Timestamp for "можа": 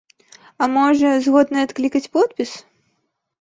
0.77-1.11